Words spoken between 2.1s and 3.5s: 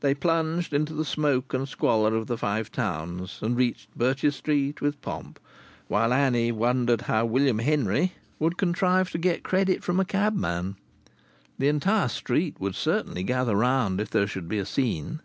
of the Five Towns,